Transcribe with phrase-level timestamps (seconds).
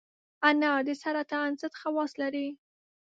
[0.49, 2.47] انار د سرطان ضد خواص لري.